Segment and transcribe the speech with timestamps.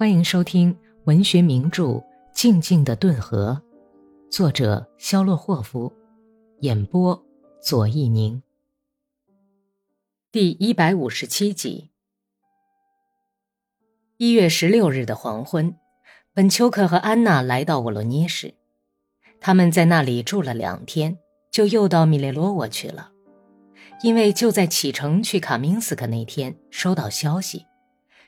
[0.00, 0.74] 欢迎收听
[1.04, 1.84] 文学名著
[2.32, 3.60] 《静静的顿河》，
[4.32, 5.92] 作者肖洛霍夫，
[6.60, 7.22] 演播
[7.60, 8.42] 左一宁。
[10.32, 11.90] 第一百五十七集。
[14.16, 15.76] 一月十六日的黄昏，
[16.32, 18.54] 本丘克和安娜来到沃罗涅市，
[19.38, 21.18] 他们在那里住了两天，
[21.50, 23.12] 就又到米列罗沃去了。
[24.02, 27.66] 因为就在启程去卡明斯克那天，收到消息。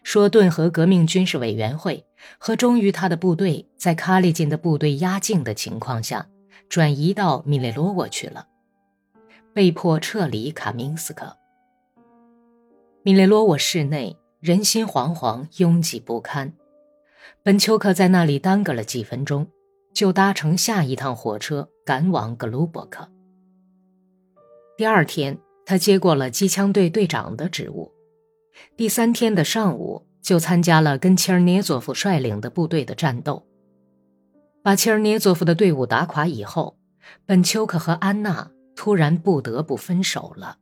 [0.02, 2.04] 说，顿河革命军事委员会
[2.38, 6.26] 和忠于他的部队，在卡利金的部队压境的情况下，
[6.68, 8.48] 转移到米列罗沃去了，
[9.54, 11.36] 被迫撤离卡明斯克。
[13.04, 16.52] 米列罗沃市内人心惶惶，拥挤不堪。
[17.44, 19.46] 本丘克在那里耽搁了几分钟，
[19.94, 23.08] 就搭乘下一趟火车赶往格鲁伯克。
[24.76, 27.91] 第二天，他接过了机枪队队长的职务。
[28.76, 33.46] 第三天的上午，就参加了跟切尔涅佐夫率领的部队的战斗。
[34.62, 36.76] 把切尔涅佐夫的队伍打垮以后，
[37.26, 40.58] 本丘克和安娜突然不得不分手了。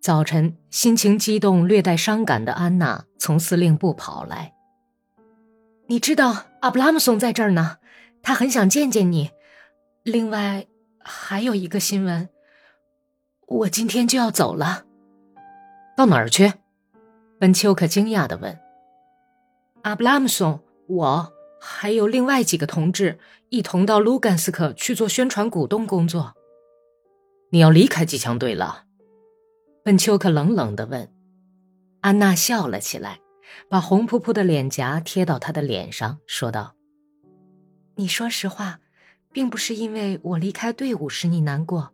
[0.00, 4.52] 早晨，心情激动、略带伤感的安娜从司令部跑来
[5.86, 7.78] ：“你知道阿布拉姆松在这儿呢，
[8.22, 9.30] 他很想见见你。
[10.02, 10.66] 另外，
[10.98, 12.28] 还有一个新闻，
[13.46, 14.84] 我今天就要走了。”
[15.94, 16.52] 到哪儿去？
[17.38, 18.58] 本丘克惊讶地问。
[19.82, 23.18] 阿布拉姆松，我还有另外几个同志
[23.50, 26.34] 一同到卢甘斯克去做宣传鼓动工作。
[27.50, 28.84] 你要离开机枪队了？
[29.84, 31.12] 本丘克冷冷地问。
[32.00, 33.20] 安娜笑了起来，
[33.68, 36.74] 把红扑扑的脸颊贴到他的脸上，说道
[37.96, 38.80] ：“你说实话，
[39.30, 41.92] 并不是因为我离开队伍使你难过，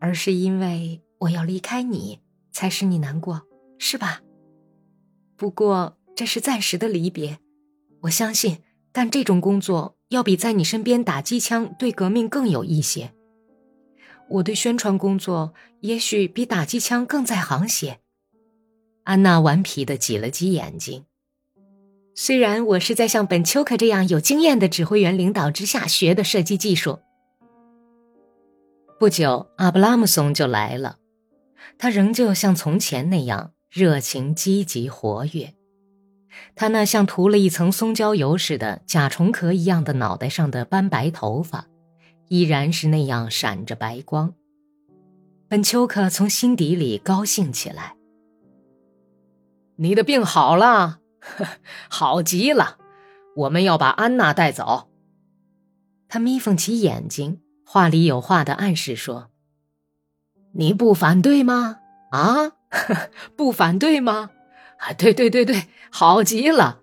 [0.00, 2.20] 而是因为我要离开你。”
[2.58, 3.42] 才使你难过，
[3.78, 4.20] 是吧？
[5.36, 7.38] 不过这是暂时的离别。
[8.00, 8.58] 我相信
[8.90, 13.12] 干这种工作要比在你身边打机枪对革命更有益些。
[14.28, 18.00] 我对宣传工作也许比打机枪更在行些。
[19.04, 21.04] 安娜顽皮的挤了挤眼睛。
[22.16, 26.98] 虽然我是在像本丘克这样有经验的指挥员领导之下学的射击技术。
[28.98, 30.97] 不久，阿布拉姆松就来了。
[31.76, 35.54] 他仍旧像从前那样热情、积极、活跃。
[36.54, 41.66] 他那像涂了一层松焦油似的甲虫壳一样的脑袋上的斑白头发，
[42.28, 44.34] 依然是那样闪着白光。
[45.48, 47.96] 本丘克从心底里高兴起来。
[49.76, 51.00] 你的病好了，
[51.88, 52.78] 好极了！
[53.36, 54.88] 我们要把安娜带走。
[56.08, 59.30] 他眯缝起眼睛，话里有话的暗示说。
[60.52, 61.78] 你不反对吗？
[62.10, 62.52] 啊，
[63.36, 64.30] 不反对吗？
[64.78, 66.80] 啊，对对对对，好极了！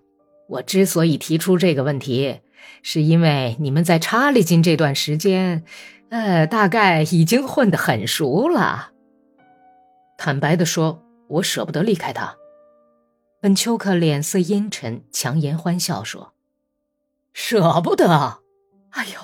[0.48, 2.40] 我之所以提出这个问题，
[2.82, 5.64] 是因为你们在查理金这段时间，
[6.10, 8.92] 呃，大概已经混得很熟了。
[10.16, 12.36] 坦白的说，我舍不得离开他。
[13.40, 16.32] 本丘克脸色阴沉，强颜欢笑说
[17.34, 18.40] ：“舍不得？
[18.90, 19.20] 哎呦，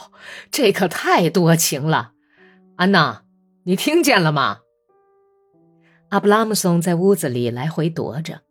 [0.51, 2.13] 这可太多情了，
[2.77, 3.22] 安娜。”
[3.65, 4.59] 你听见了吗？
[6.09, 8.43] 阿布拉姆松在屋子里来回踱着，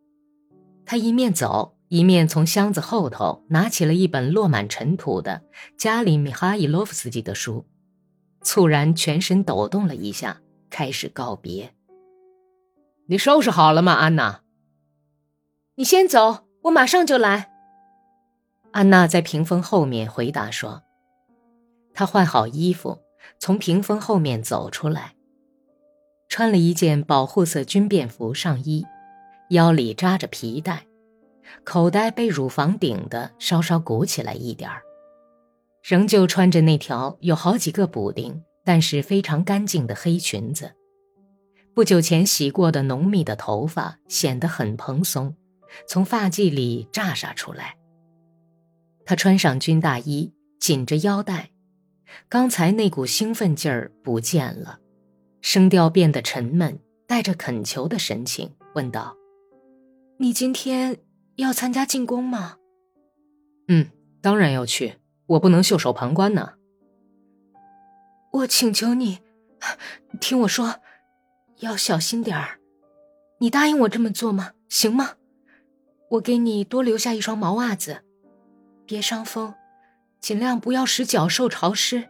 [0.85, 5.43] 他一面走，一面从箱子后头拿起了一本落满尘土的
[5.77, 7.65] 加里米哈伊洛夫斯基的书，
[8.41, 10.39] 猝然全身抖动了一下，
[10.69, 11.73] 开始告别。
[13.07, 14.43] 你收拾好了吗，安娜？
[15.75, 17.51] 你先走，我马上就来。
[18.71, 20.83] 安娜在屏风后面回答说
[21.93, 22.99] ：“她换好衣服。”
[23.39, 25.15] 从屏风后面走出来，
[26.29, 28.85] 穿了一件保护色军便服上衣，
[29.49, 30.85] 腰里扎着皮带，
[31.63, 34.81] 口袋被乳房顶的稍稍鼓起来一点儿，
[35.83, 40.73] 仍旧穿着那条有好几个补丁但是非常干净的黑裙子。
[41.73, 45.35] 不久前洗过的浓密的头发显得很蓬松，
[45.87, 47.77] 从发髻里炸洒出来。
[49.05, 51.50] 他穿上军大衣，紧着腰带。
[52.29, 54.79] 刚才那股兴奋劲儿不见了，
[55.41, 59.15] 声调变得沉闷，带着恳求的神情，问道
[60.17, 60.97] ：“你今天
[61.35, 62.57] 要参加进攻吗
[63.67, 63.87] ？”“嗯，
[64.21, 64.95] 当然要去，
[65.27, 66.53] 我不能袖手旁观呢。
[68.31, 69.19] ”“我请求你，
[70.19, 70.75] 听我说，
[71.59, 72.59] 要小心点儿。
[73.39, 74.53] 你答应我这么做吗？
[74.69, 75.15] 行吗？
[76.11, 78.03] 我给你多留下一双毛袜子，
[78.85, 79.53] 别伤风。”
[80.21, 82.07] 尽量不要使脚受潮湿，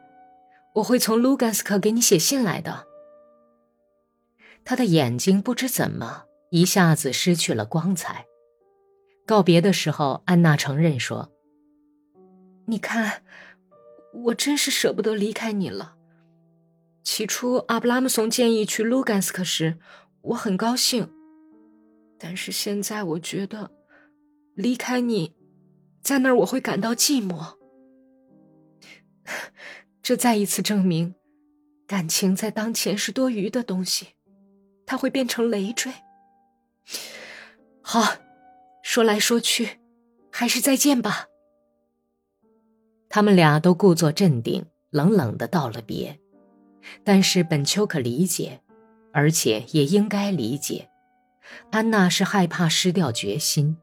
[0.75, 2.85] 我会从卢甘斯克给你写信来的。
[4.65, 8.27] 他的眼睛不知怎么一下子失去了光彩，
[9.25, 11.31] 告别的时候，安娜承认说
[12.67, 13.23] ：“你看，
[14.25, 15.95] 我真是舍不得离开你了。
[17.03, 19.79] 起初，阿布拉姆松建议去卢甘斯克时，
[20.21, 21.09] 我很高兴。
[22.19, 23.71] 但是现在，我觉得
[24.53, 25.33] 离开你，
[26.03, 27.60] 在那儿我会感到寂寞。
[30.01, 31.15] 这再一次证明，
[31.87, 34.09] 感情在当前是多余的东西，
[34.85, 35.91] 它会变成累赘。
[37.81, 38.15] 好。”
[38.83, 39.79] 说来说去，
[40.31, 41.27] 还是再见吧。
[43.07, 46.19] 他们俩都故作镇定，冷冷的道了别。
[47.03, 48.59] 但是本丘可理解，
[49.13, 50.89] 而且也应该理解，
[51.69, 53.77] 安娜是害怕失掉决心。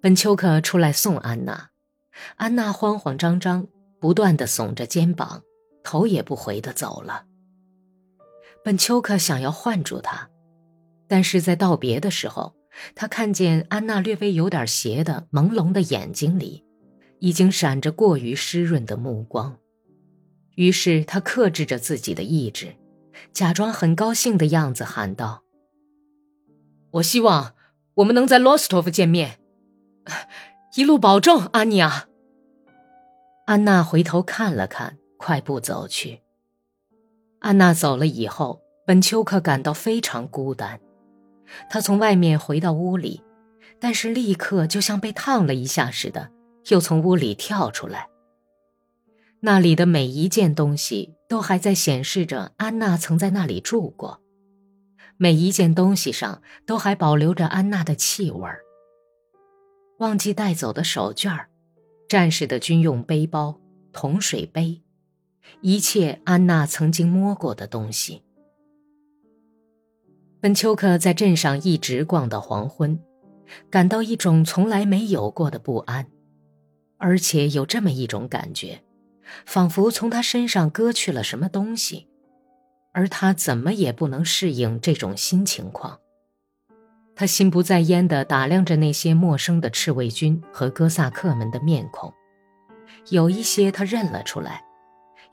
[0.00, 1.69] 本丘可出来送安娜，
[2.36, 3.66] 安娜慌慌张张，
[4.00, 5.42] 不断的耸着肩膀，
[5.82, 7.24] 头也不回的走了。
[8.64, 10.28] 本丘克想要唤住她，
[11.08, 12.54] 但是在道别的时候。
[12.94, 16.64] 他看见安娜略微有点斜的朦胧的眼睛里，
[17.18, 19.58] 已经闪着过于湿润的目光，
[20.54, 22.76] 于是他克制着自己的意志，
[23.32, 25.42] 假装很高兴的样子喊道
[26.92, 27.54] ：“我希望
[27.94, 29.40] 我们能在罗斯托夫见面，
[30.76, 32.06] 一路保重，阿尼亚。”
[33.50, 36.20] 安娜回头看了看，快步走去。
[37.40, 40.80] 安娜走了以后，本丘克感到非常孤单。
[41.68, 43.20] 他从外面回到屋里，
[43.80, 46.30] 但是立刻就像被烫了一下似的，
[46.68, 48.08] 又从屋里跳出来。
[49.40, 54.20] 那里的每一件东西都还在显示着安娜曾在那里住过，
[55.16, 58.60] 每一件东西上都还保留着安娜的气味儿。
[59.98, 61.46] 忘记带走的手绢
[62.10, 63.60] 战士的军用背包、
[63.92, 64.82] 铜水杯，
[65.60, 68.24] 一切安娜曾经摸过的东西。
[70.40, 72.98] 本丘克在镇上一直逛到黄昏，
[73.70, 76.10] 感到一种从来没有过的不安，
[76.98, 78.82] 而且有这么一种感觉，
[79.46, 82.08] 仿佛从他身上割去了什么东西，
[82.90, 86.00] 而他怎么也不能适应这种新情况。
[87.20, 92.10] 他心不在焉地打量着那些陌生的赤卫军和哥萨克们的面孔，
[93.10, 94.64] 有一些他认了出来，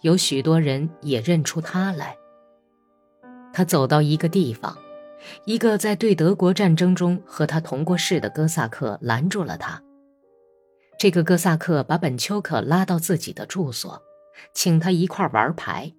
[0.01, 2.17] 有许多人也认出他来。
[3.53, 4.77] 他走到一个地方。
[5.45, 9.81] 一个在对德国战争中和他同过事的哥萨克拦住了他。
[10.99, 14.03] 这个哥萨克把本丘克拉到自己的住所，
[14.53, 15.93] 请他一块玩牌。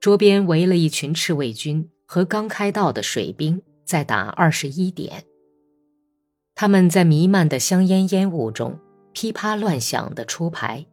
[0.00, 5.24] 桌边围了一群赤卫军和刚开道的水兵，在打二十一点。
[6.54, 8.78] 他们在弥漫的香烟烟雾中
[9.12, 10.86] 噼啪乱响的出牌，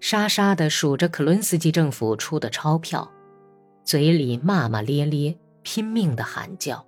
[0.00, 3.10] 沙沙地数着克伦斯基政府出的钞票，
[3.84, 5.38] 嘴里骂骂咧咧。
[5.62, 6.86] 拼命的喊叫。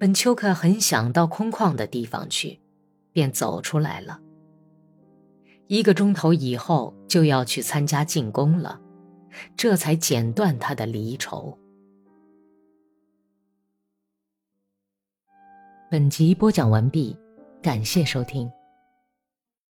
[0.00, 2.60] 本丘克很想到空旷的地方去，
[3.12, 4.18] 便走出来了。
[5.68, 8.80] 一个钟头以后就要去参加进攻了，
[9.56, 11.56] 这才剪断他的离愁。
[15.90, 17.16] 本集播讲完毕，
[17.60, 18.48] 感谢收听。